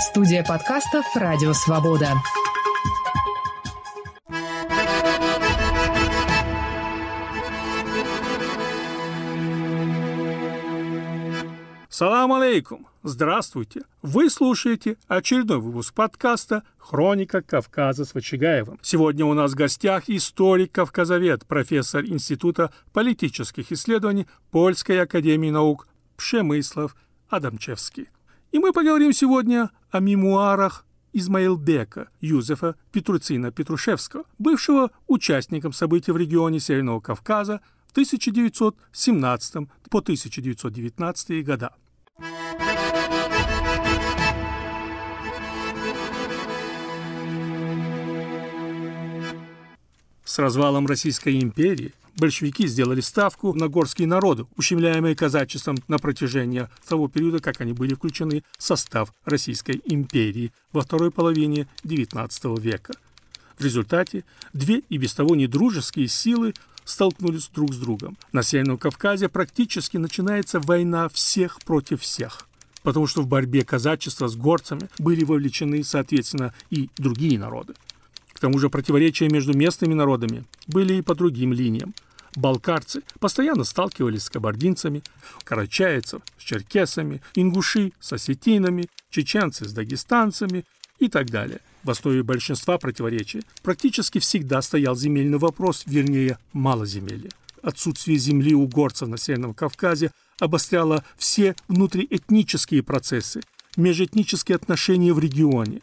[0.00, 2.12] Студия подкастов «Радио Свобода».
[11.88, 12.86] Салам алейкум!
[13.02, 13.84] Здравствуйте!
[14.02, 18.78] Вы слушаете очередной выпуск подкаста «Хроника Кавказа» с Вачигаевым.
[18.82, 25.88] Сегодня у нас в гостях историк-кавказовед, профессор Института политических исследований Польской академии наук
[26.18, 26.94] Пшемыслов
[27.30, 28.08] Адамчевский.
[28.52, 36.60] И мы поговорим сегодня о мемуарах Измаилбека Юзефа Петруцина Петрушевского, бывшего участником событий в регионе
[36.60, 41.74] Северного Кавказа в 1917 по 1919 года.
[50.24, 57.08] С развалом Российской империи большевики сделали ставку на горские народы, ущемляемые казачеством на протяжении того
[57.08, 62.94] периода, как они были включены в состав Российской империи во второй половине XIX века.
[63.58, 68.16] В результате две и без того недружеские силы столкнулись друг с другом.
[68.32, 72.46] На Северном Кавказе практически начинается война всех против всех
[72.86, 77.74] потому что в борьбе казачества с горцами были вовлечены, соответственно, и другие народы.
[78.32, 81.96] К тому же противоречия между местными народами были и по другим линиям.
[82.36, 85.02] Балкарцы постоянно сталкивались с кабардинцами,
[85.44, 90.64] карачаевцев с черкесами, ингуши с осетинами, чеченцы с дагестанцами
[90.98, 91.60] и так далее.
[91.82, 97.30] В основе большинства противоречий практически всегда стоял земельный вопрос, вернее, малоземелье.
[97.62, 103.40] Отсутствие земли у горцев на Северном Кавказе обостряло все внутриэтнические процессы,
[103.76, 105.80] межэтнические отношения в регионе,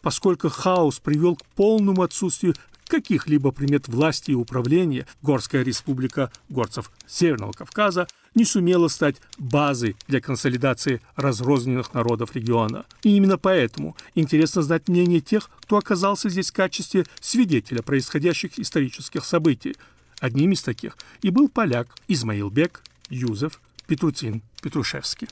[0.00, 2.54] поскольку хаос привел к полному отсутствию
[2.88, 10.20] каких-либо примет власти и управления, Горская республика горцев Северного Кавказа не сумела стать базой для
[10.20, 12.84] консолидации разрозненных народов региона.
[13.02, 19.24] И именно поэтому интересно знать мнение тех, кто оказался здесь в качестве свидетеля происходящих исторических
[19.24, 19.76] событий.
[20.20, 25.28] Одним из таких и был поляк Измаилбек Юзеф Петруцин Петрушевский.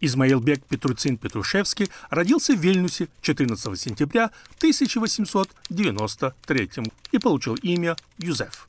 [0.00, 6.70] Измаилбек Петруцин Петрушевский родился в Вильнюсе 14 сентября 1893
[7.12, 8.68] и получил имя Юзеф.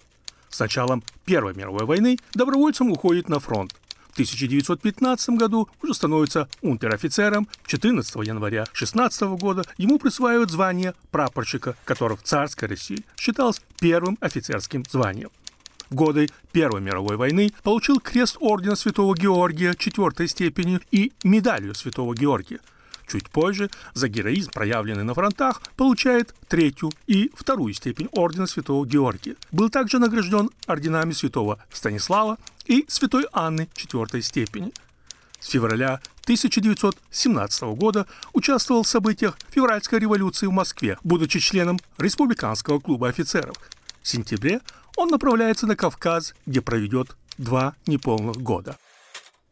[0.49, 3.75] С началом Первой мировой войны добровольцем уходит на фронт.
[4.09, 7.47] В 1915 году уже становится унтер-офицером.
[7.67, 14.83] 14 января 16 года ему присваивают звание прапорщика, которое в царской России считалось первым офицерским
[14.89, 15.29] званием
[15.89, 22.15] в годы Первой мировой войны получил крест ордена Святого Георгия четвертой степени и медалью Святого
[22.15, 22.59] Георгия.
[23.07, 29.35] Чуть позже за героизм, проявленный на фронтах, получает третью и вторую степень ордена Святого Георгия.
[29.51, 34.73] Был также награжден орденами Святого Станислава и Святой Анны четвертой степени.
[35.39, 43.07] С февраля 1917 года участвовал в событиях февральской революции в Москве, будучи членом Республиканского клуба
[43.07, 43.55] офицеров.
[44.07, 44.61] Сентябре
[44.95, 48.77] он направляется на Кавказ, где проведет два неполных года.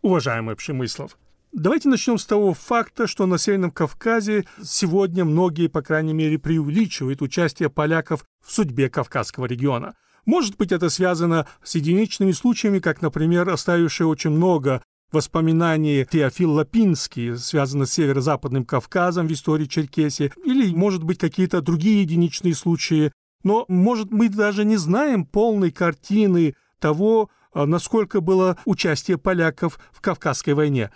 [0.02, 1.18] Уважаемый Пшемыслов,
[1.52, 7.22] давайте начнем с того факта, что на Северном Кавказе сегодня многие, по крайней мере, преувеличивают
[7.22, 9.96] участие поляков в судьбе Кавказского региона.
[10.26, 17.38] Может быть, это связано с единичными случаями, как, например, оставившие очень много воспоминаний Теофил Лапинский,
[17.38, 23.12] связанных с северо-западным Кавказом в истории Черкесии, или, может быть, какие-то другие единичные случаи,
[23.46, 30.02] но, может, мы даже не знаем полной картины того, а, насколько было участие поляков в
[30.02, 30.92] Кавказской войне.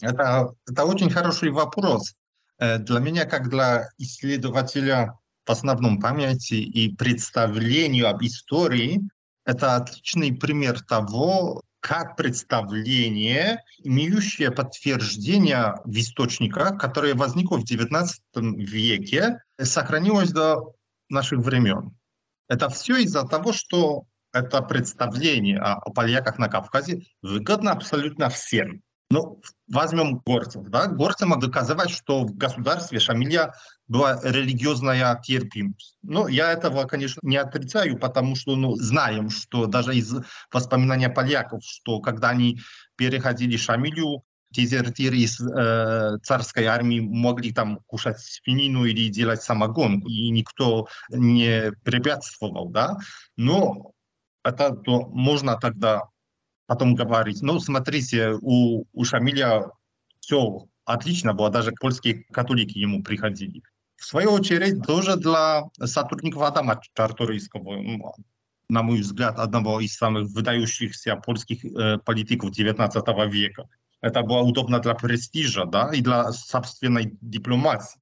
[0.00, 2.14] Это, это очень хороший вопрос.
[2.58, 9.00] Э, для меня, как для исследователя в основном памяти и представлению об истории,
[9.44, 19.40] это отличный пример того, как представление, имеющее подтверждение в источниках, которое возникло в XIX веке,
[19.60, 20.74] сохранилось до
[21.08, 21.96] наших времен.
[22.48, 28.82] Это все из-за того, что это представление о, о поляках на Кавказе выгодно абсолютно всем.
[29.10, 30.64] Ну, возьмем горцев.
[30.68, 30.86] Да?
[30.86, 33.54] Горцам доказывать, что в государстве Шамиля
[33.86, 35.96] была религиозная терпимость.
[36.02, 40.14] Но я этого, конечно, не отрицаю, потому что ну, знаем, что даже из
[40.52, 42.60] воспоминаний поляков, что когда они
[42.96, 50.30] переходили Шамилю, дезертиры из э, царской армии могли там кушать свинину или делать самогон, и
[50.30, 52.96] никто не препятствовал, да.
[53.36, 53.92] Но
[54.44, 56.04] это то можно тогда
[56.66, 57.42] потом говорить.
[57.42, 59.70] Ну, смотрите, у, у Шамиля
[60.20, 63.62] все отлично было, даже польские католики ему приходили.
[63.96, 68.14] В свою очередь, тоже для сотрудников Адама Чарторийского,
[68.68, 73.68] на мой взгляд, одного из самых выдающихся польских э, политиков XIX века.
[74.00, 77.98] Это было удобно для престижа, да, и для собственной дипломатии.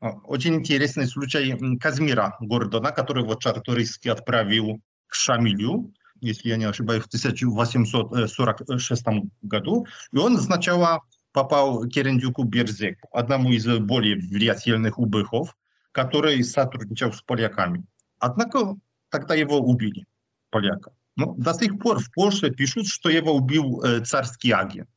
[0.00, 7.06] Очень интересный случай Казмира Гордона, которого Чарторийский отправил к Шамилю, если я не ошибаюсь, в
[7.06, 9.04] 1846
[9.42, 9.86] году.
[10.12, 11.00] И он сначала
[11.32, 15.56] попал к Керендюку Берзеку, одному из более влиятельных убыхов,
[15.92, 17.84] который сотрудничал с поляками.
[18.18, 18.76] Однако
[19.08, 20.06] тогда его убили,
[20.50, 20.92] поляка.
[21.16, 24.88] Но до сих пор в Польше пишут, что его убил э, царский агент.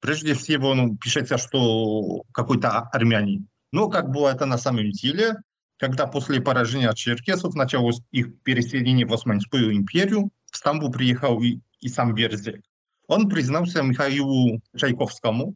[0.00, 3.48] Прежде всего, ну, пишется, что какой-то армянин.
[3.72, 5.36] Но как было это на самом деле,
[5.78, 11.88] когда после поражения черкесов началось их переселение в Османскую империю, в Стамбул приехал и, и
[11.88, 12.62] сам Берзек.
[13.06, 15.54] Он признался Михаилу Чайковскому,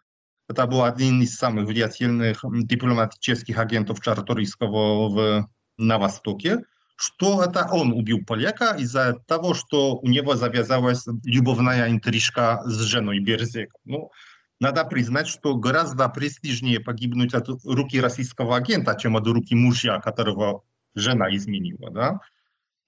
[0.48, 5.48] это был один из самых влиятельных дипломатических агентов Чарторийского в,
[5.78, 6.58] на Востоке,
[6.96, 13.20] что это он убил поляка из-за того, что у него завязалась любовная интрижка с женой
[13.20, 13.76] Берзека.
[13.84, 14.10] Ну,
[14.60, 20.62] надо признать, что гораздо престижнее погибнуть от руки российского агента, чем от руки мужа, которого
[20.94, 21.90] жена изменила.
[21.90, 22.20] Да?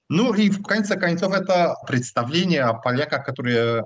[0.08, 3.84] Ну и в конце концов это представление о поляках, которые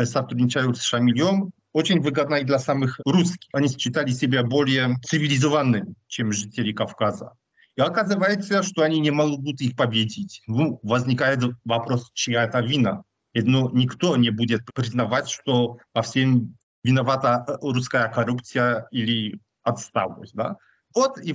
[0.00, 3.48] сотрудничают с Шамилем, очень выгодно и для самых русских.
[3.52, 7.32] Они считали себя более цивилизованными, чем жители Кавказа.
[7.76, 10.42] И оказывается, что они не могут их победить.
[10.46, 13.02] Ну, возникает вопрос, чья это вина.
[13.34, 16.56] Но никто не будет признавать, что во всем
[16.86, 20.34] виновата русская коррупция или отсталость.
[20.34, 20.56] Да?
[20.94, 21.34] Вот и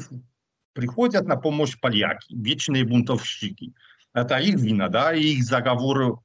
[0.74, 3.74] приходят на помощь поляки, вечные бунтовщики.
[4.14, 6.20] Это их вина, да, и их заговор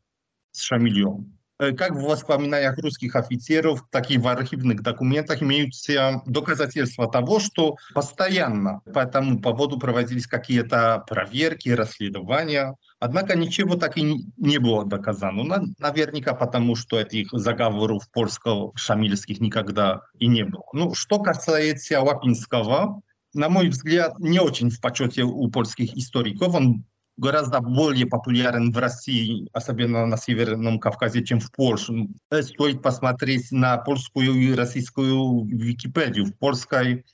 [0.52, 1.35] с Шамилем.
[1.58, 8.80] Как в воспоминаниях русских офицеров, так и в архивных документах имеются доказательства того, что постоянно
[8.92, 12.76] по этому поводу проводились какие-то проверки, расследования.
[12.98, 15.74] Однако ничего так и не было доказано.
[15.78, 20.64] Наверняка потому, что этих заговоров польско-шамильских никогда и не было.
[20.72, 23.00] Ну, что касается Лапинского,
[23.32, 26.54] на мой взгляд, не очень в почете у польских историков.
[26.54, 26.84] Он
[27.16, 32.08] гораздо более популярен в России, особенно на Северном Кавказе, чем в Польше.
[32.40, 36.26] Стоит посмотреть на польскую и российскую Википедию.
[36.26, 37.04] В польской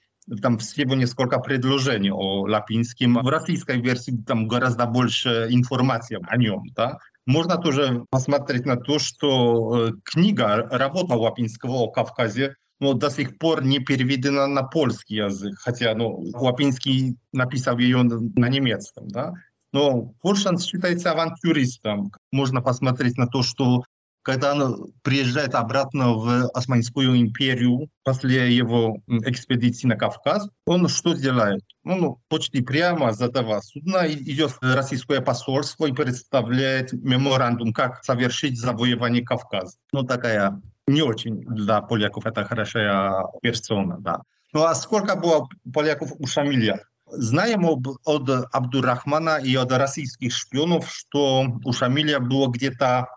[0.41, 3.15] там всего несколько предложений о Лапинском.
[3.15, 6.65] В российской версии там гораздо больше информации о нем.
[6.77, 6.99] Да?
[7.27, 13.39] Можно тоже посмотреть на то, что э, книга, работа Лапинского о Кавказе но до сих
[13.39, 19.07] пор не переведена на польский язык, хотя ну, Лапинский написал ее на немецком.
[19.07, 19.35] Да?
[19.73, 22.13] Но Форшан считается авантюристом.
[22.31, 23.85] Можно посмотреть на то, что
[24.23, 31.63] когда он приезжает обратно в Османскую империю после его экспедиции на Кавказ, он что делает?
[31.85, 38.61] Он почти прямо за этого судна идет в российское посольство и представляет меморандум, как совершить
[38.61, 39.77] завоевание Кавказа.
[39.93, 44.23] Ну, такая не очень для поляков это хорошая персона, да.
[44.53, 46.81] Ну, а сколько было поляков у Шамиля?
[47.15, 53.09] Знаем об, от Абдурахмана и от российских шпионов, что у Шамиля было где-то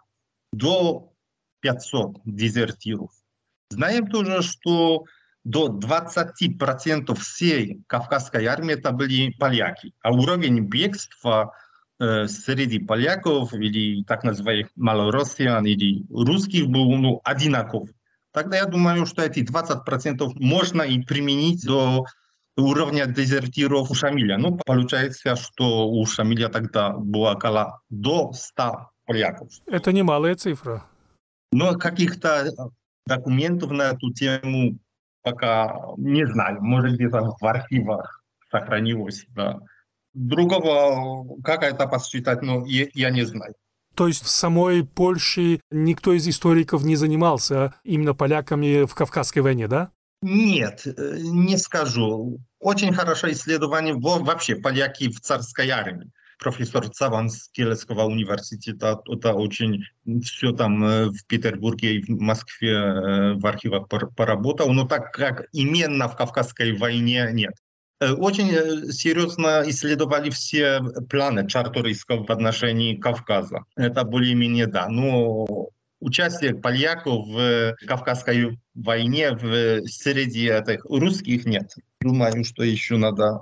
[0.52, 1.14] до
[1.62, 3.12] 500 дезертиров.
[3.70, 5.06] Знаем тоже, что
[5.46, 9.94] до 20% всей кавказской армии это были поляки.
[10.02, 11.54] А уровень бегства
[12.00, 17.90] э, среди поляков или так называемых малороссиян или русских был ну, одинаков.
[18.32, 22.06] Тогда я думаю, что эти 20% можно и применить до
[22.58, 24.38] уровня дезертиров у Шамиля.
[24.38, 29.50] Ну, получается, что у Шамиля тогда было около до 100 поляков.
[29.68, 30.86] Это немалая цифра.
[31.52, 32.52] Но каких-то
[33.06, 34.78] документов на эту тему
[35.22, 36.62] пока не знаю.
[36.62, 39.26] Может, где-то в архивах сохранилось.
[39.30, 39.60] Да.
[40.14, 43.54] Другого, как это посчитать, ну, я, я не знаю.
[43.96, 49.68] То есть в самой Польше никто из историков не занимался именно поляками в Кавказской войне,
[49.68, 49.92] да?
[50.22, 52.40] Нет, не скажу.
[52.60, 56.10] Очень хорошее исследование вообще поляки в царской армии.
[56.38, 59.84] Профессор Цаван с Киевского университета, это очень
[60.22, 66.18] все там в Петербурге и в Москве в архивах поработал, но так как именно в
[66.18, 67.54] Кавказской войне нет.
[68.02, 73.64] Очень серьезно исследовали все планы Чарторийского в отношении Кавказа.
[73.78, 74.90] Это более-менее да.
[74.90, 75.70] Но
[76.06, 81.74] участие поляков в Кавказской войне в среди этих русских нет.
[82.02, 83.42] Думаю, что еще надо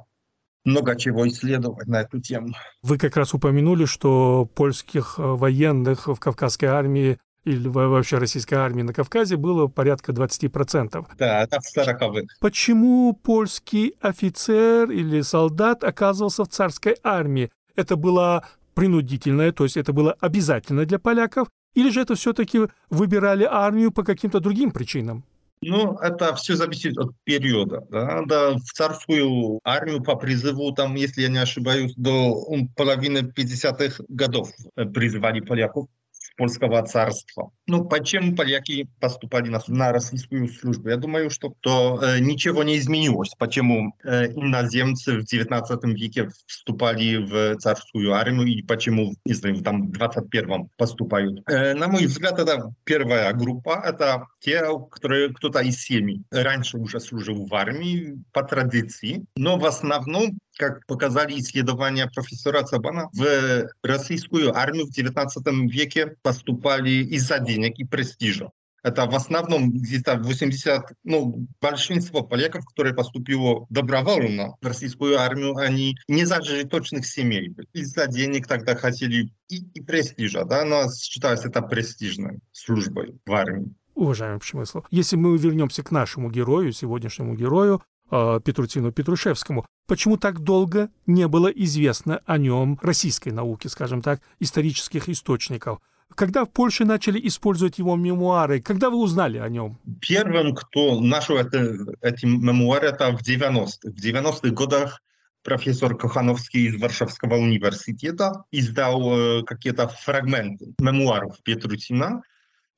[0.65, 2.53] много чего исследовать на эту тему.
[2.81, 8.93] Вы как раз упомянули, что польских военных в Кавказской армии или вообще российской армии на
[8.93, 11.05] Кавказе было порядка 20%.
[11.17, 12.21] Да, это в 40-х.
[12.39, 17.51] Почему польский офицер или солдат оказывался в царской армии?
[17.75, 23.47] Это было принудительное, то есть это было обязательно для поляков, или же это все-таки выбирали
[23.49, 25.23] армию по каким-то другим причинам?
[25.65, 27.85] Ну, это все зависит от периода.
[27.89, 28.23] Да?
[28.25, 32.35] Да, в царскую армию по призыву, там, если я не ошибаюсь, до
[32.75, 34.49] половины 50-х годов
[34.93, 35.87] призывали поляков
[36.35, 37.51] польского царства.
[37.67, 40.89] Ну, почему поляки поступали на, на российскую службу?
[40.89, 43.31] Я думаю, что то, э, ничего не изменилось.
[43.37, 49.87] Почему э, иноземцы в 19 веке вступали в царскую армию и почему, не знаю, там
[49.87, 51.41] в 21 поступают.
[51.47, 54.61] Э, на мой взгляд, это первая группа, это те,
[54.91, 60.85] которые кто-то из семьи раньше уже служил в армии по традиции, но в основном как
[60.85, 68.51] показали исследования профессора Цабана, в российскую армию в 19 веке поступали из-за денег и престижа.
[68.83, 75.95] Это в основном где-то 80, ну, большинство поляков, которые поступило добровольно в российскую армию, они
[76.09, 77.55] не зажиточных семей.
[77.71, 83.73] Из-за денег тогда хотели и, и престижа, да, но считалось это престижной службой в армии.
[83.95, 87.81] Уважаемый Пшемыслов, если мы вернемся к нашему герою, сегодняшнему герою,
[88.13, 94.21] э, Петрутину Петрушевскому, почему так долго не было известно о нем российской науке, скажем так,
[94.39, 95.79] исторических источников?
[96.15, 98.61] Когда в Польше начали использовать его мемуары?
[98.61, 99.79] Когда вы узнали о нем?
[99.99, 103.77] Первым, кто нашел это, эти мемуары, это в 90-х.
[103.83, 105.01] В 90-х годах
[105.43, 112.21] профессор Кохановский из Варшавского университета издал э, какие-то фрагменты мемуаров Петрутина.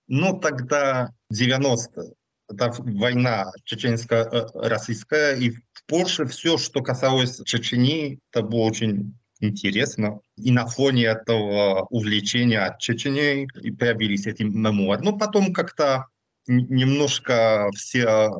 [0.07, 2.13] Но тогда 90
[2.49, 10.19] это война чеченско-российская, и в Польше все, что касалось Чечни, это было очень интересно.
[10.37, 13.47] И на фоне этого увлечения Чечней
[13.77, 15.03] появились эти мемуары.
[15.03, 16.07] Но потом как-то
[16.47, 18.31] немножко все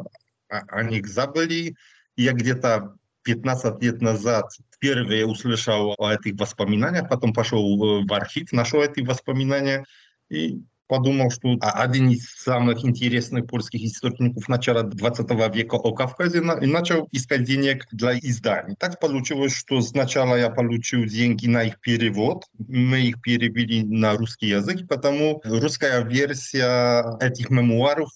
[0.48, 1.76] о них забыли.
[2.16, 8.82] Я где-то 15 лет назад впервые услышал о этих воспоминаниях, потом пошел в архив, нашел
[8.82, 9.84] эти воспоминания
[10.30, 16.66] и подумал, что один из самых интересных польских источников начала 20 века о Кавказе и
[16.66, 18.76] начал искать денег для изданий.
[18.80, 24.48] Так получилось, что сначала я получил деньги на их перевод, мы их перевели на русский
[24.48, 28.10] язык, потому русская версия этих мемуаров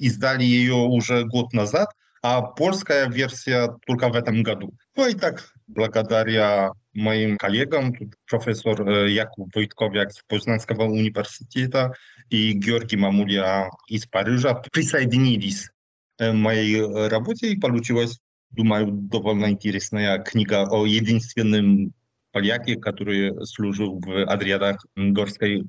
[0.00, 1.90] издали ее уже год назад,
[2.22, 4.72] а польская версия только в этом году.
[4.96, 7.94] Ну и так, благодаря моим коллегам,
[8.26, 11.78] профессор Jakub Wojtkowiak z Poznańskiego Uniwersytetu
[12.30, 15.70] i Georgi Mamulia из Парижа присоединились
[16.18, 18.18] к моей работе, и получилась,
[18.50, 21.92] думаю, довольно интересная книга о единственном
[22.32, 25.64] поляке, который служил в отрядах Горской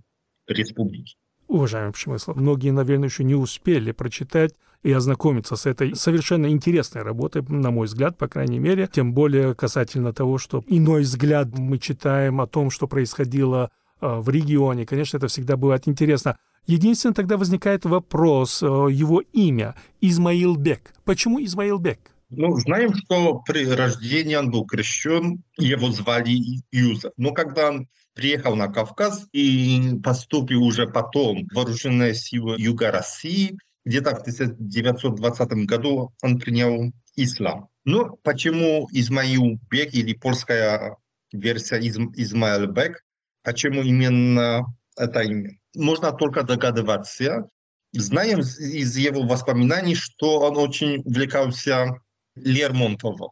[0.48, 1.16] республики.
[1.50, 4.54] Уважаемый Пшемыслов, многие, наверное, еще не успели прочитать
[4.84, 9.56] и ознакомиться с этой совершенно интересной работой, на мой взгляд, по крайней мере, тем более
[9.56, 14.86] касательно того, что иной взгляд мы читаем о том, что происходило э, в регионе.
[14.86, 16.38] Конечно, это всегда бывает интересно.
[16.68, 20.94] Единственное, тогда возникает вопрос, э, его имя– Измаил Бек.
[21.04, 22.00] Почему Измаил Бек?
[22.30, 27.12] Ну, знаем, что при рождении он был крещен, его звали Юза.
[27.18, 27.88] Но когда он
[28.20, 33.58] приехал на Кавказ и поступил уже потом в вооруженные силы Юга России.
[33.86, 37.70] Где-то в 1920 году он принял ислам.
[37.86, 40.98] Но почему Измаил Бек или польская
[41.32, 43.06] версия Изм, Измаил Бек,
[43.42, 44.66] почему именно
[44.98, 45.58] это имя?
[45.74, 47.48] Можно только догадываться.
[47.94, 51.96] Знаем из его воспоминаний, что он очень увлекался
[52.36, 53.30] Лермонтовым.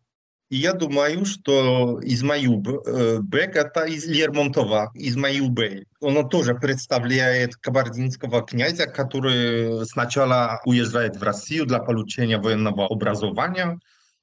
[0.50, 5.86] Я думаю, что Измаил Бек это из Лермонтова, Измаил Бей.
[6.00, 13.78] Он тоже представляет кабардинского князя, который сначала уезжает в Россию для получения военного образования,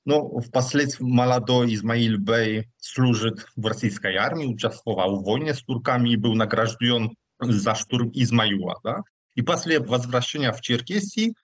[0.06, 6.16] но впоследствии молодой Измаил Бей служит в российской армии, участвовал в войне с турками и
[6.16, 8.80] был награжден за штурм Измаила.
[8.82, 9.02] Да?
[9.34, 11.34] И после возвращения в Черкесии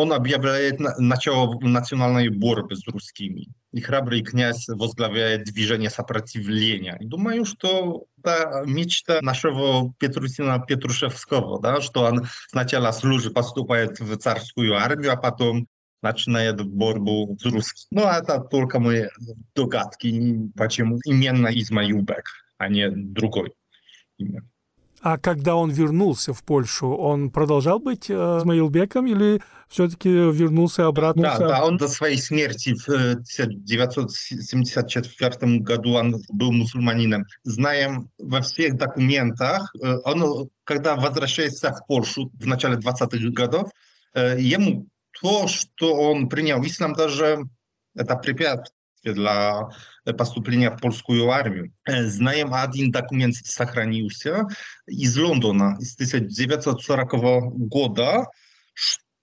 [0.00, 3.48] он объявляет начало национальной борьбы с русскими.
[3.72, 6.96] И храбрый князь возглавляет движение сопротивления.
[7.00, 14.16] И думаю, что это мечта нашего Петрусина Петрушевского, да, что он сначала служит, поступает в
[14.16, 15.66] царскую армию, а потом
[16.02, 18.00] начинает борьбу с русскими.
[18.00, 19.04] Но это только мои
[19.54, 22.24] догадки, почему именно Измаилбек,
[22.56, 23.52] а не другой
[24.16, 24.42] имя.
[25.02, 31.22] А когда он вернулся в Польшу, он продолжал быть э, Измаилбеком или все-таки вернулся обратно?
[31.22, 37.24] Да, да, он до своей смерти в 1974 году он был мусульманином.
[37.44, 43.70] Знаем во всех документах, э, он, когда возвращается в Польшу в начале 20-х годов,
[44.12, 44.86] э, ему
[45.18, 47.48] то, что он принял ислам, даже
[47.94, 49.70] это препятствие dla
[50.18, 51.72] поступления в польскую армию.
[51.86, 54.46] Знаем, один документ сохранился
[54.86, 57.12] из Лондона из 1940
[57.68, 58.26] года,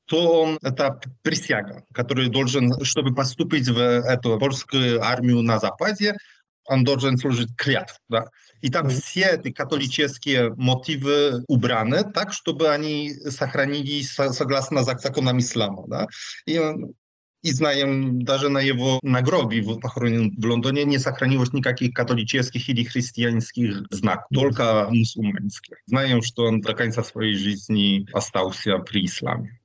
[0.06, 6.16] то это присяга, который должен, чтобы поступить в эту польскую армию на Западе,
[6.70, 7.98] он должен служить клятву.
[8.10, 8.26] Да?
[8.62, 15.86] И там все эти католические мотивы убраны так, чтобы они сохранились согласно законам ислама.
[15.88, 16.08] Да?
[16.46, 16.60] И
[17.48, 23.86] и знаем, даже на его нагробе похоронен в Лондоне не сохранилось никаких католических или христианских
[23.90, 25.78] знаков, только мусульманских.
[25.86, 29.60] Знаем, что он до конца своей жизни остался при исламе.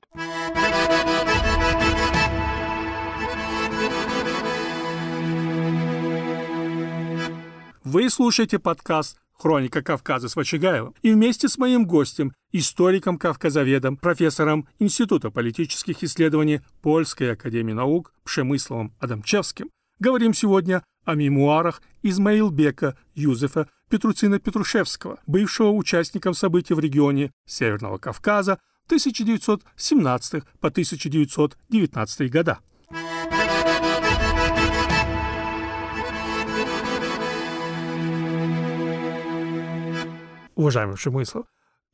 [7.83, 14.69] Вы слушаете подкаст «Хроника Кавказа» с Вачигаевым и вместе с моим гостем, историком, кавказоведом, профессором
[14.79, 19.69] Института политических исследований Польской академии наук Пшемысловым Адамчевским
[19.99, 28.59] говорим сегодня о мемуарах Измаилбека Юзефа Петруцина Петрушевского, бывшего участником событий в регионе Северного Кавказа
[28.85, 32.59] 1917 по 1919 года.
[40.55, 41.45] Уважаемый Шемыслов,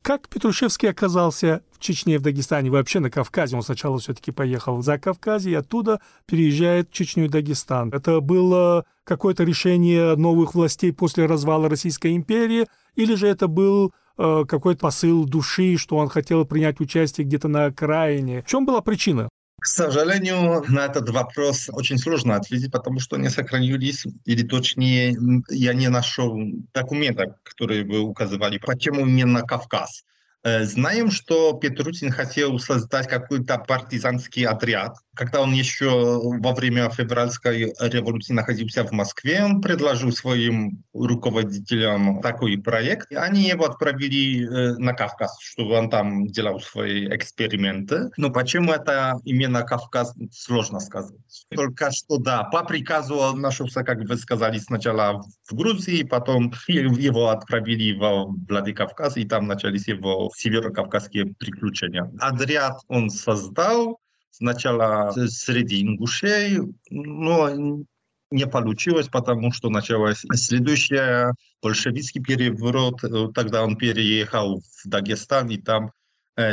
[0.02, 3.56] как Петрушевский оказался в Чечне, в Дагестане, вообще на Кавказе?
[3.56, 7.90] Он сначала все-таки поехал за Кавказ и оттуда переезжает в Чечню и Дагестан.
[7.92, 14.44] Это было какое-то решение новых властей после развала Российской империи, или же это был э,
[14.48, 18.42] какой-то посыл души, что он хотел принять участие где-то на окраине?
[18.42, 19.28] В чем была причина?
[19.60, 25.14] К сожалению, на этот вопрос очень сложно ответить, потому что не сохранились, или точнее,
[25.50, 26.34] я не нашел
[26.72, 30.04] документов, которые бы указывали, почему именно Кавказ.
[30.42, 34.96] Э, знаем, что Петрутин хотел создать какой-то партизанский отряд.
[35.14, 42.56] Когда он еще во время февральской революции находился в Москве, он предложил своим руководителям такой
[42.56, 43.12] проект.
[43.12, 48.10] И они его отправили э, на Кавказ, чтобы он там делал свои эксперименты.
[48.16, 51.18] Но почему это именно Кавказ, сложно сказать.
[51.54, 57.92] Только что, да, по приказу нашелся, как вы сказали, сначала в Грузии, потом его отправили
[57.92, 62.10] во Владикавказ, и там начались его северокавказские приключения.
[62.18, 63.98] Отряд он создал
[64.30, 66.58] сначала среди ингушей,
[66.90, 67.82] но
[68.30, 73.00] не получилось, потому что началась следующая большевистский переворот.
[73.34, 75.90] Тогда он переехал в Дагестан, и там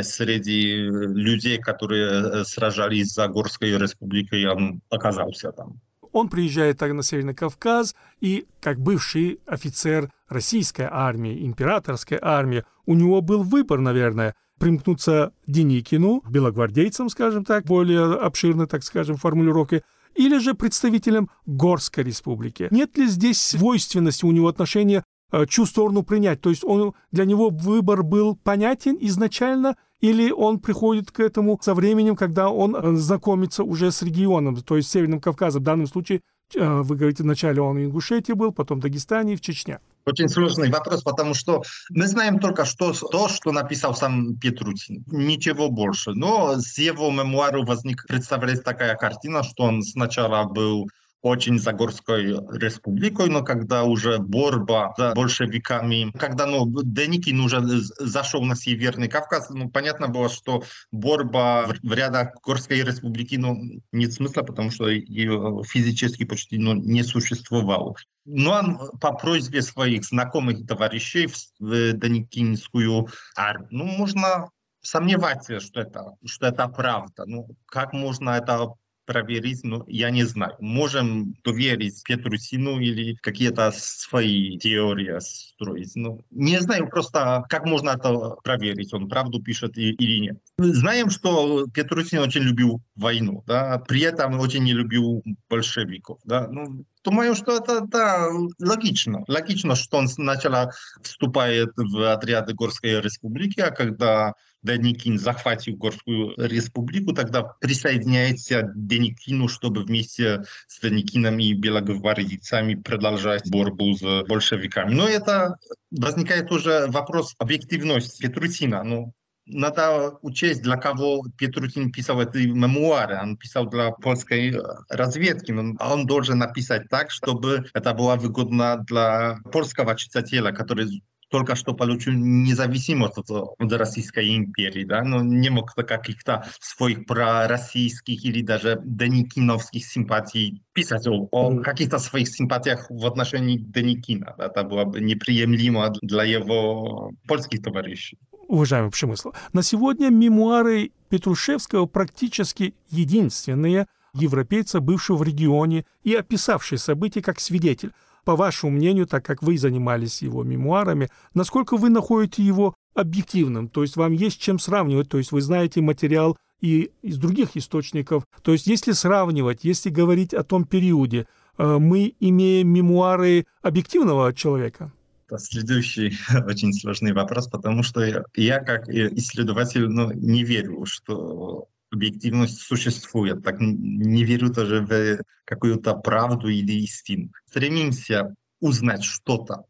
[0.02, 5.80] среди людей, которые сражались за Горской республикой, он оказался там.
[6.10, 12.94] Он приезжает так на Северный Кавказ, и как бывший офицер российской армии, императорской армии, у
[12.94, 19.82] него был выбор, наверное, примкнуться Деникину, белогвардейцам, скажем так, более обширной, так скажем, формулировки,
[20.14, 22.68] или же представителям Горской республики.
[22.70, 26.40] Нет ли здесь свойственности у него отношения э, чью сторону принять?
[26.40, 31.74] То есть он, для него выбор был понятен изначально, или он приходит к этому со
[31.74, 35.60] временем, когда он э, знакомится уже с регионом, то есть Северным Кавказом.
[35.60, 36.22] В данном случае,
[36.54, 39.78] э, вы говорите, вначале он в Ингушетии был, потом в Дагестане и в Чечне.
[40.06, 45.68] Очень сложный вопрос, потому что мы знаем только что, то, что написал сам Петрутин, ничего
[45.68, 46.12] больше.
[46.12, 50.88] Но с его мемуаров возник, представляется такая картина, что он сначала был
[51.22, 58.42] очень за Горской республикой, но когда уже борьба за большевиками, когда ну, Деникин уже зашел
[58.42, 63.56] на Северный Кавказ, ну, понятно было, что борьба в, рядах Горской республики ну,
[63.92, 67.94] нет смысла, потому что ее физически почти ну, не существовало.
[68.24, 74.50] Но он по просьбе своих знакомых товарищей в, в Деникинскую армию, ну, можно
[74.80, 77.24] сомневаться, что это, что это правда.
[77.26, 78.74] Ну, как можно это
[79.08, 80.54] проверить, но я не знаю.
[80.60, 85.96] Можем доверить Петрусину или какие-то свои теории строить.
[85.96, 90.38] Но не знаю просто, как можно это проверить, он правду пишет или нет.
[90.58, 96.18] Знаем, что Петрусин очень любил войну, да, при этом очень не любил большевиков.
[96.24, 96.46] Да.
[96.48, 98.28] Ну, Думаю, что это да,
[98.60, 99.24] логично.
[99.28, 107.14] Логично, что он сначала вступает в отряды Горской республики, а когда Деникин захватил Горскую республику,
[107.14, 114.94] тогда присоединяется Деникину, чтобы вместе с Деникином и белогвардейцами продолжать борьбу с большевиками.
[114.94, 115.56] Но это
[115.90, 118.82] возникает уже вопрос объективности Петрутина.
[118.82, 119.14] Ну,
[119.48, 123.18] надо учесть, для кого Петрутин писал эти мемуары.
[123.20, 124.54] Он писал для польской
[124.88, 131.54] разведки, но он должен написать так, чтобы это было выгодно для польского читателя, который только
[131.54, 138.42] что получил независимость от, от Российской империи, да, но не мог каких-то своих пророссийских или
[138.42, 144.34] даже деникиновских симпатий писать о, о каких-то своих симпатиях в отношении Деникина.
[144.38, 148.18] Да, это было бы неприемлемо для его польских товарищей.
[148.48, 157.22] Уважаемый Пшемыслов, на сегодня мемуары Петрушевского практически единственные европейца, бывшего в регионе и описавшие события
[157.22, 157.92] как свидетель.
[158.24, 163.68] По вашему мнению, так как вы занимались его мемуарами, насколько вы находите его объективным?
[163.68, 168.24] То есть вам есть чем сравнивать, то есть вы знаете материал и из других источников.
[168.42, 174.92] То есть если сравнивать, если говорить о том периоде, э, мы имеем мемуары объективного человека?
[175.36, 183.42] Следующий очень сложный вопрос, потому что я, как исследователь ну, не верю, что объективность существует.
[183.42, 187.30] Так не верю тоже в какую-то правду или истину.
[187.46, 189.64] Стремимся узнать что-то,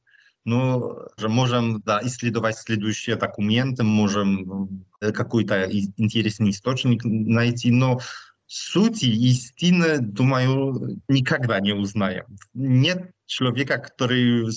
[0.44, 8.01] но можем да, исследовать следующие документы, можем какой-то интересный источник найти, но
[8.47, 12.25] сути истины, думаю, никогда не узнаем.
[12.55, 14.51] Нет человека, который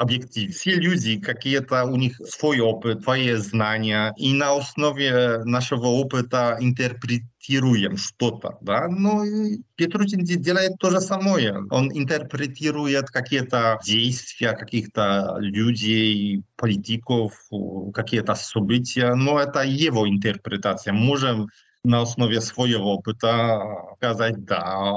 [0.00, 0.50] объектив.
[0.54, 7.98] Все люди, какие-то у них свой опыт, свои знания, и на основе нашего опыта интерпретируем
[7.98, 9.22] что-то, да, но
[9.76, 11.54] Петрутин делает то же самое.
[11.70, 17.32] Он интерпретирует какие-то действия каких-то людей, политиков,
[17.92, 20.94] какие-то события, но это его интерпретация.
[20.94, 21.48] Можем
[21.84, 23.62] на основе своего опыта
[23.96, 24.92] сказать, да,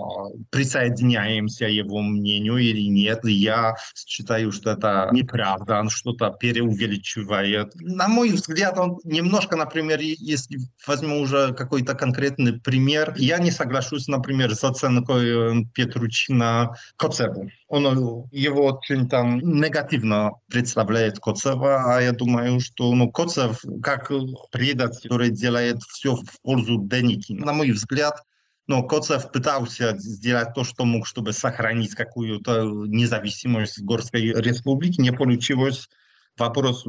[0.49, 3.19] присоединяемся его мнению или нет.
[3.23, 7.73] Я считаю, что это неправда, он что-то переувеличивает.
[7.75, 14.07] На мой взгляд, он немножко, например, если возьму уже какой-то конкретный пример, я не соглашусь,
[14.07, 17.49] например, с оценкой Петручина Коцеву.
[17.73, 24.11] Он его очень там негативно представляет Коцева, а я думаю, что ну, Коцев как
[24.51, 27.33] предатель, который делает все в пользу Деники.
[27.33, 28.21] На мой взгляд,
[28.67, 35.01] но Коцев пытался сделать то, что мог, чтобы сохранить какую-то независимость Горской республики.
[35.01, 35.89] Не получилось.
[36.37, 36.85] Вопрос,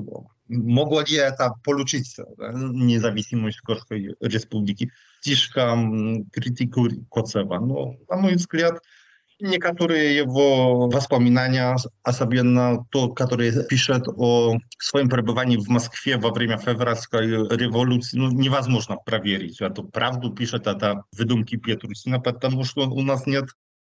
[0.49, 4.90] могло ли это получить независимость Горской республики?
[5.23, 7.59] Слишком критикую Коцева.
[7.59, 8.83] Но, на мой взгляд,
[9.40, 17.27] Некоторые его воспоминания, особенно то, который пишет о своем пребывании в Москве во время февральской
[17.27, 19.61] революции, ну, невозможно проверить.
[19.61, 23.47] Эту правду пишет это выдумки Петрусина, потому что у нас нет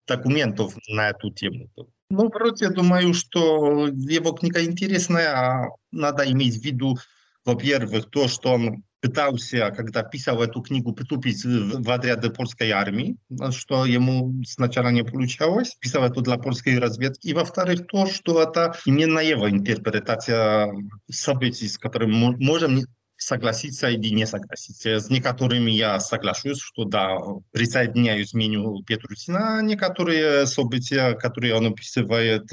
[0.07, 1.69] документов на эту тему.
[2.09, 6.97] Ну, вроде думаю, что его книга интересная, а надо иметь в виду,
[7.43, 13.17] во-первых, то, что он пытался, когда писал эту книгу, притупить в отряды польской армии,
[13.51, 15.75] что ему сначала не получалось.
[15.81, 17.27] Писал это для польской разведки.
[17.27, 20.71] И во-вторых, то, что это именно его интерпретация
[21.11, 22.79] событий, с которыми мы можем
[23.17, 24.99] согласиться или не согласиться.
[24.99, 27.17] С некоторыми я соглашусь, что да,
[27.51, 32.49] присоединяюсь к мнению Петрусина, а некоторые события, которые он описывает,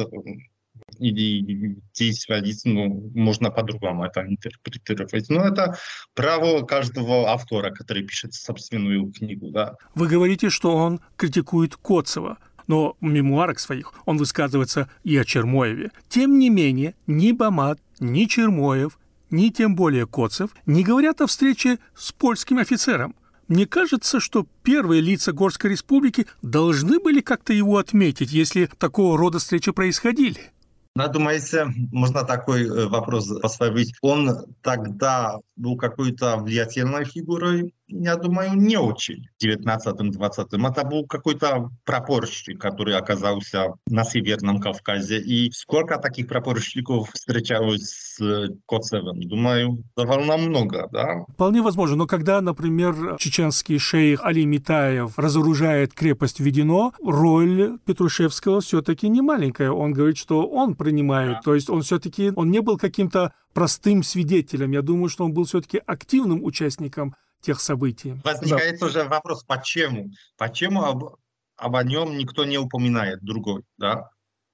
[1.01, 5.29] или действия ну, можно по-другому это интерпретировать.
[5.29, 5.77] Но это
[6.15, 9.51] право каждого автора, который пишет собственную книгу.
[9.51, 9.77] Да.
[9.95, 15.91] Вы говорите, что он критикует Коцева, но в мемуарах своих он высказывается и о Чермоеве.
[16.09, 18.99] Тем не менее, ни Бамат, ни Чермоев,
[19.31, 23.15] ни тем более Коцев не говорят о встрече с польским офицером.
[23.49, 29.41] Мне кажется, что первые лица Горской республики должны были как-то его отметить, если такого рода
[29.41, 30.53] встречи происходили.
[30.97, 33.95] Ну, думаете, можно такой э, вопрос поставить.
[34.03, 40.71] Он тогда был какой-то влиятельной фигурой я думаю, не очень в 19-20.
[40.71, 45.19] Это был какой-то прапорщик, который оказался на Северном Кавказе.
[45.19, 49.21] И сколько таких прапорщиков встречалось с Коцевым?
[49.21, 51.25] Думаю, довольно много, да?
[51.35, 51.97] Вполне возможно.
[51.97, 59.71] Но когда, например, чеченский шейх Али Митаев разоружает крепость Ведено, роль Петрушевского все-таки не маленькая.
[59.71, 61.37] Он говорит, что он принимает.
[61.37, 61.41] Да.
[61.45, 64.73] То есть он все-таки, он не был каким-то простым свидетелем.
[64.73, 68.21] Я думаю, что он был все-таки активным участником тех событий.
[68.25, 68.87] Возникает да.
[68.87, 70.11] уже вопрос, почему?
[70.37, 71.17] Почему об,
[71.57, 74.11] об нем никто не упоминает другой, да?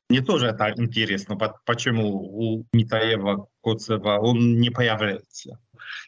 [0.09, 5.59] Мне тоже это интересно, почему у Митаева, Коцева он не появляется.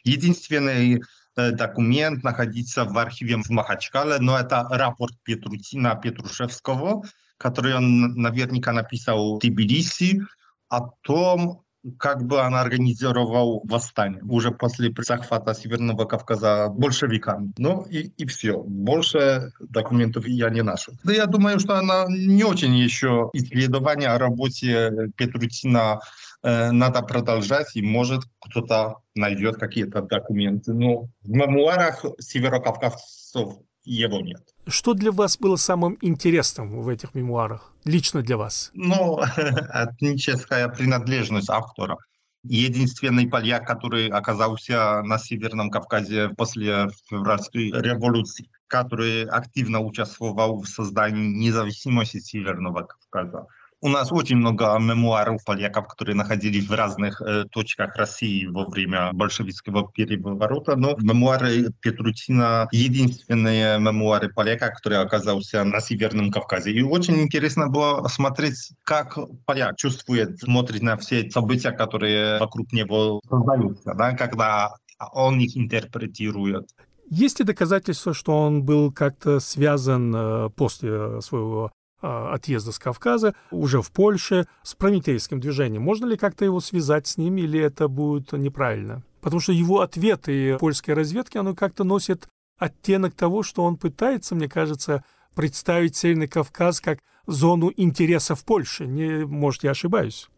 [0.05, 1.01] Единственный
[1.35, 7.03] э, документ находится в архиве в Махачкале, но это рапорт Петрутина Петрушевского,
[7.37, 10.21] который он наверняка написал в Тбилиси
[10.69, 11.65] о том,
[11.97, 17.53] как бы он организовал восстание уже после захвата Северного Кавказа большевиками.
[17.57, 18.61] Ну и, и все.
[18.63, 20.93] Больше документов я не нашел.
[21.03, 25.99] Да я думаю, что она не очень еще исследование о работе Петрутина
[26.43, 30.73] э, надо продолжать, и может кто-то найдет какие-то документы.
[30.73, 34.41] Но в мемуарах северокавказцев его нет.
[34.67, 38.71] Что для вас было самым интересным в этих мемуарах, лично для вас?
[38.73, 39.19] Ну,
[39.73, 41.97] этническая принадлежность автора.
[42.43, 51.47] единственный поляк, который оказался на Северном Кавказе после февральской революции, который активно участвовал в создании
[51.47, 53.47] независимости Северного Кавказа.
[53.81, 59.13] У нас очень много мемуаров поляков, которые находились в разных э, точках России во время
[59.13, 66.71] большевистского переворота, но мемуары Петрутина единственные мемуары поляка, который оказался на Северном Кавказе.
[66.71, 73.21] И очень интересно было смотреть, как поляк чувствует, смотрит на все события, которые вокруг него
[73.29, 74.73] создаются, да, когда
[75.13, 76.69] он их интерпретирует.
[77.09, 83.81] Есть ли доказательства, что он был как-то связан э, после своего отъезда с Кавказа, уже
[83.81, 85.83] в Польше, с прометейским движением.
[85.83, 89.03] Можно ли как-то его связать с ними, или это будет неправильно?
[89.21, 94.47] Потому что его ответы польской разведки, оно как-то носит оттенок того, что он пытается, мне
[94.47, 95.03] кажется,
[95.35, 98.85] представить Северный Кавказ как зону интересов Польши.
[98.85, 100.29] Не, может, я ошибаюсь?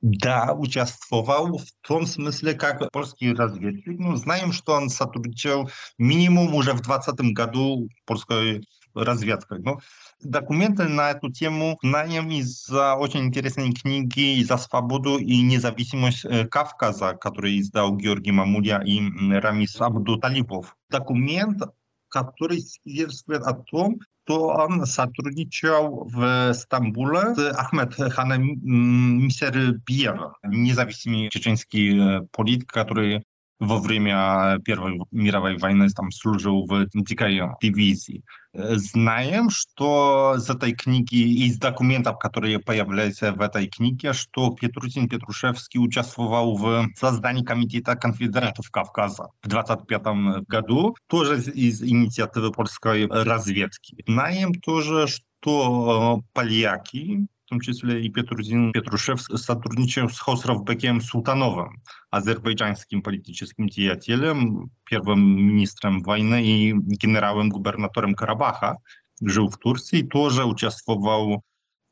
[0.00, 3.98] Да, участвовал в том смысле, как польский разведчик.
[3.98, 9.58] Ну, знаем, что он сотрудничал минимум уже в 2020 году польской разведкой.
[9.60, 9.80] Ну,
[10.22, 17.60] документы на эту тему знаем из очень интересной книги «За свободу и независимость Кавказа», который
[17.60, 19.00] издал Георгий Мамуля и
[19.30, 20.76] Рамис Абдуталипов.
[20.90, 21.62] Документ,
[22.08, 32.26] который свидетельствует о том, что он сотрудничал в Стамбуле с Ахмед Ханом Мисербиевым, независимый чеченский
[32.32, 33.24] политик, который
[33.58, 38.22] во время Первой мировой войны там служил в дикой дивизии.
[38.52, 45.80] Знаем, что из этой книги, из документов, которые появляются в этой книге, что Петрутин Петрушевский
[45.80, 54.02] участвовал в создании комитета конфедератов Кавказа в 25 году, тоже из инициативы польской разведки.
[54.06, 63.00] Знаем тоже, что поляки в том числе и Петрузин Петрушев сотрудничал с Хосровбеком Султановым, азербайджанским
[63.00, 68.76] политическим деятелем, первым министром войны и генералом-губернатором Карабаха,
[69.22, 71.42] жил в Турции, тоже участвовал в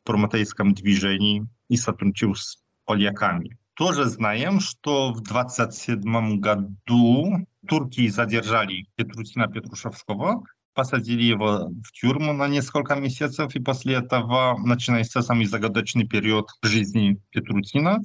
[0.04, 3.56] прометейском движении и сотрудничал с поляками.
[3.76, 10.44] Тоже знаем, что в 27 году турки задержали Петрутина Петрушевского,
[10.76, 17.18] посадили его в тюрьму на несколько месяцев, и после этого начинается самый загадочный период жизни
[17.30, 17.98] Петрутина.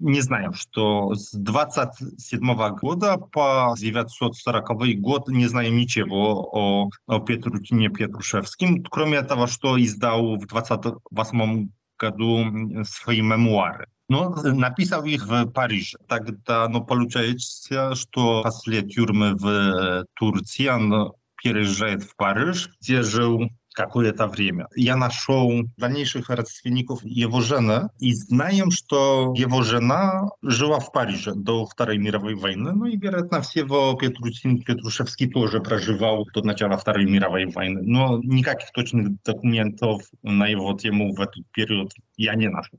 [0.00, 2.40] Не знаем, что с 27
[2.80, 10.36] года по 940 год не знаем ничего о, о Петрутине Петрушевским, кроме того, что издал
[10.36, 13.86] в 28 году свои мемуары.
[14.08, 15.98] Но написал их в Париже.
[16.08, 21.12] Тогда ну, получается, что после тюрьмы в Турции он
[21.44, 24.66] переезжает в Париж, где жил какое-то время.
[24.74, 31.66] Я нашел дальнейших родственников его жены и знаем, что его жена жила в Париже до
[31.66, 32.72] Второй мировой войны.
[32.72, 37.82] Ну и, вероятно, всего Петрусин Петрушевский тоже проживал до начала Второй мировой войны.
[37.82, 42.78] Но никаких точных документов на его тему в этот период я не нашел.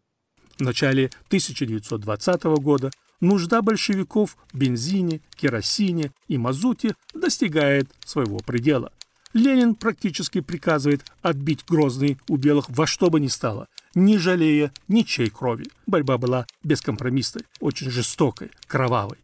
[0.57, 2.89] В начале 1920 года
[3.21, 8.91] нужда большевиков в бензине, керосине и мазуте достигает своего предела.
[9.33, 15.29] Ленин практически приказывает отбить Грозный у белых во что бы ни стало, не жалея ничьей
[15.29, 15.65] крови.
[15.87, 19.17] Борьба была бескомпромиссной, очень жестокой, кровавой.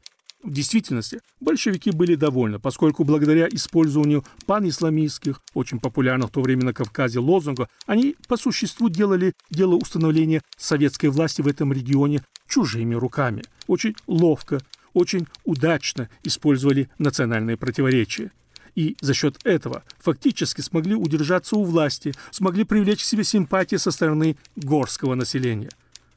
[0.43, 6.73] В действительности большевики были довольны, поскольку благодаря использованию панисламистских, очень популярных в то время на
[6.73, 13.43] Кавказе лозунгов, они по существу делали дело установления советской власти в этом регионе чужими руками.
[13.67, 14.59] Очень ловко,
[14.93, 18.31] очень удачно использовали национальные противоречия.
[18.73, 23.91] И за счет этого фактически смогли удержаться у власти, смогли привлечь к себе симпатии со
[23.91, 25.69] стороны горского населения.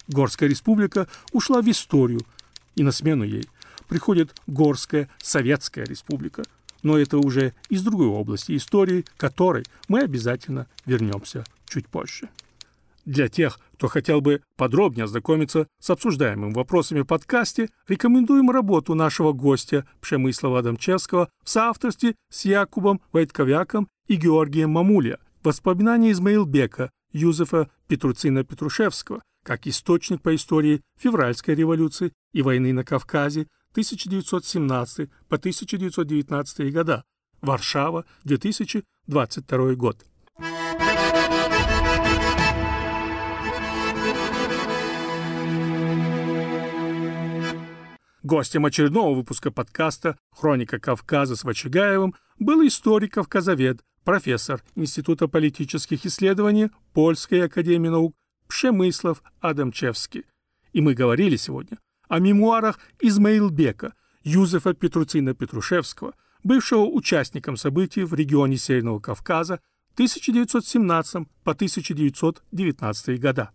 [0.08, 2.22] Горская республика ушла в историю,
[2.76, 3.44] и на смену ей
[3.94, 6.42] приходит Горская Советская Республика.
[6.83, 12.28] Но это уже из другой области истории, которой мы обязательно вернемся чуть позже.
[13.04, 19.33] Для тех, кто хотел бы подробнее ознакомиться с обсуждаемыми вопросами в подкасте, рекомендуем работу нашего
[19.33, 28.42] гостя Пшемыслова Адамчевского в соавторстве с Якубом Войтковяком и Георгием Мамуля «Воспоминания Измаилбека Юзефа Петруцина
[28.42, 37.02] Петрушевского как источник по истории февральской революции и войны на Кавказе 1917 по 1919 года.
[37.40, 40.06] Варшава, 2022 год.
[48.22, 57.44] Гостем очередного выпуска подкаста «Хроника Кавказа» с Вачигаевым был историк-кавказовед, профессор Института политических исследований Польской
[57.44, 58.14] академии наук
[58.46, 60.26] Пшемыслов Адамчевский.
[60.72, 61.78] И мы говорили сегодня
[62.14, 69.55] о мемуарах Измаилбека, Юзефа Петруцина Петрушевского, бывшего участником событий в регионе Северного Кавказа
[69.94, 73.50] 1917 по 1919 года.